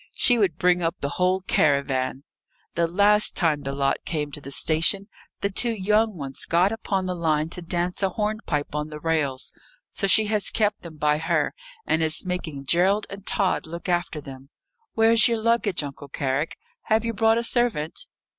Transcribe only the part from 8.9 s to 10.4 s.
rails; so she